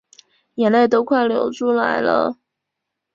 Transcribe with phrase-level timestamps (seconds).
[0.55, 2.35] 眼泪都快流出来了